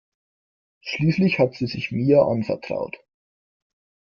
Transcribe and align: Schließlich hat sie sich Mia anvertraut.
Schließlich 0.83 1.37
hat 1.37 1.53
sie 1.53 1.67
sich 1.67 1.91
Mia 1.91 2.23
anvertraut. 2.23 2.97